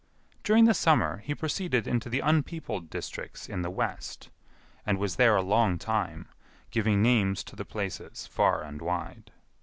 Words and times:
During 0.43 0.65
the 0.65 0.73
summer 0.73 1.17
he 1.17 1.35
proceeded 1.35 1.85
into 1.85 2.09
the 2.09 2.21
unpeopled 2.23 2.89
districts 2.89 3.47
in 3.47 3.61
the 3.61 3.69
west, 3.69 4.31
and 4.83 4.97
was 4.97 5.17
there 5.17 5.35
a 5.35 5.43
long 5.43 5.77
time, 5.77 6.27
giving 6.71 7.03
names 7.03 7.43
to 7.43 7.55
the 7.55 7.65
places 7.65 8.25
far 8.25 8.63
and 8.63 8.81
wide. 8.81 9.31